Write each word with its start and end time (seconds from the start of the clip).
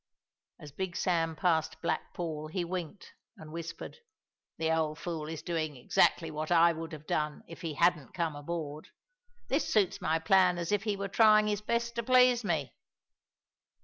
As 0.59 0.71
Big 0.71 0.95
Sam 0.95 1.35
passed 1.35 1.79
Black 1.83 2.15
Paul 2.15 2.47
he 2.47 2.65
winked 2.65 3.13
and 3.37 3.51
whispered: 3.51 3.97
"The 4.57 4.71
old 4.71 4.97
fool 4.97 5.27
is 5.27 5.43
doing 5.43 5.75
exactly 5.77 6.31
what 6.31 6.51
I 6.51 6.73
would 6.73 6.91
have 6.91 7.05
done 7.05 7.43
if 7.47 7.61
he 7.61 7.75
hadn't 7.75 8.15
come 8.15 8.35
aboard. 8.35 8.87
This 9.47 9.71
suits 9.71 10.01
my 10.01 10.17
plan 10.17 10.57
as 10.57 10.71
if 10.71 10.85
he 10.85 10.97
were 10.97 11.07
trying 11.07 11.45
his 11.45 11.61
best 11.61 11.93
to 11.97 12.01
please 12.01 12.43
me." 12.43 12.73